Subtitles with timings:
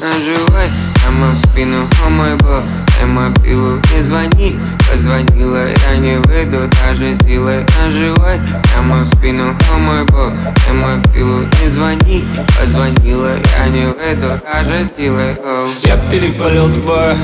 [0.00, 0.72] Andrew White,
[1.04, 2.64] I'm on spinning on oh my block
[2.98, 4.58] Дай мобилу не звони.
[4.90, 10.32] Позвонила, я не выйду Даже силой оживай Прямо в спину, о мой бог.
[10.66, 12.24] Дай мобилу не звони.
[12.58, 17.14] Позвонила, я не выйду Даже силой, оу Я перепалил тобой,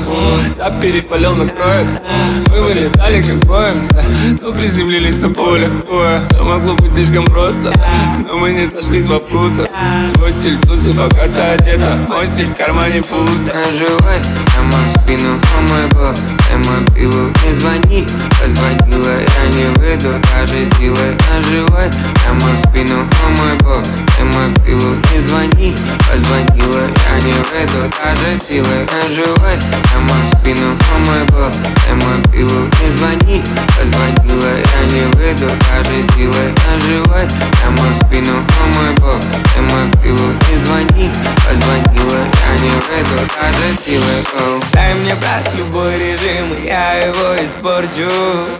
[0.57, 1.87] я перепалил на кроек
[2.47, 3.91] Мы вылетали как Боинг,
[4.41, 5.69] но приземлились на поле.
[5.89, 7.73] Боя Все могло быть слишком просто,
[8.27, 9.67] но мы не сошлись во вкусах
[10.13, 13.51] Твой стиль тусы, пока ты одета, мой стиль в кармане пусто.
[13.51, 16.15] Оживай, прямо в спину, о мой бог
[16.47, 18.07] Дай мобилу не звони
[18.39, 21.89] Позвонила, я не выйду Даже силой оживай.
[22.13, 23.83] Прямо в спину, о мой бог
[24.17, 25.75] Дай мобилу не звони
[26.09, 29.57] Позвонила, я не выйду Даже силой в спину,
[29.95, 30.80] о мой бог
[45.01, 48.09] мне, брат, любой режим, и я его испорчу.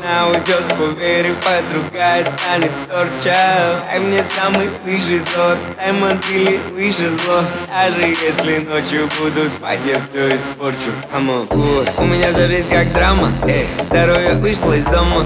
[0.01, 3.81] Она уйдет, поверив, а другая станет торча.
[3.85, 7.41] Дай мне самый высший сорт, дай мотыли выше зло.
[7.69, 10.91] Даже если ночью буду спать, я все испорчу.
[11.13, 11.31] On.
[11.97, 15.25] У меня вся жизнь как драма, эй Здоровье вышло из дома.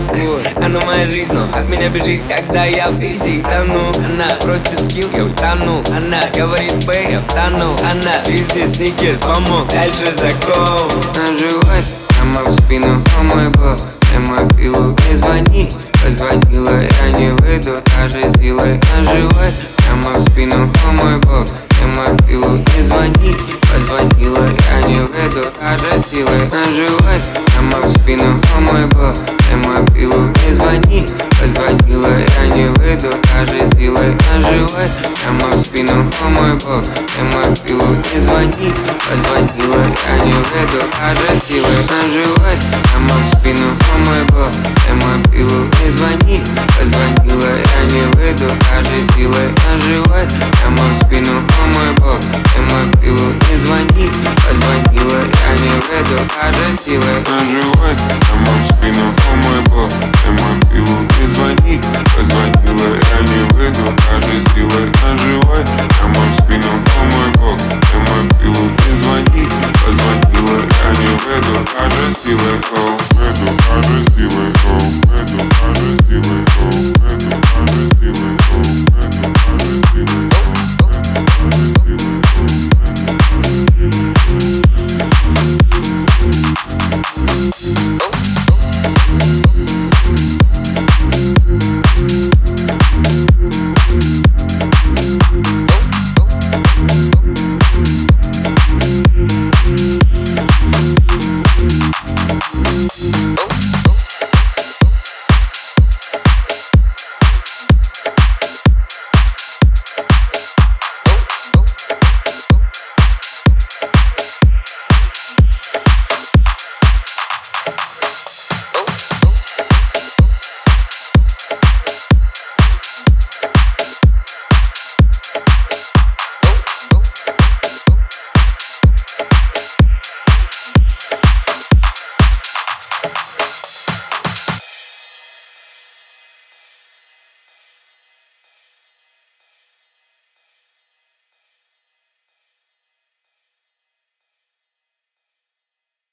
[0.58, 5.10] Она моя жизнь, но от меня бежит, когда я в писи тону Она просит скилл,
[5.16, 5.84] я утону.
[5.96, 13.04] Она говорит, бэй, я втону Она везде сникерс, помог, дальше закон Оживай, прямо в спину,
[13.20, 13.78] о мой бог.
[14.12, 15.70] Дай мобилу не звони.
[16.06, 21.46] Позвонила, я не выйду Даже силой оживай Прямо в спину, о мой бог.
[21.70, 23.36] Дай мобилу не звони.
[23.62, 29.16] Позвонила, я не выйду Даже силой оживай Прямо в спину, о мой бог.
[29.50, 31.06] Дай мобилу не звони
[31.40, 34.90] Позвонила, я не выйду Даже силой оживай
[35.22, 38.74] Прямо в спину, о мой бог Дай мобилу не звони
[39.10, 44.15] Позвонила, я не выйду Даже силой оживай Прямо в спину, о мой